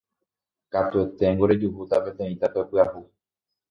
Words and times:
Katueténgo 0.73 1.45
rejuhúta 1.51 1.97
peteĩ 2.05 2.35
tape 2.41 2.59
pyahu 2.69 3.01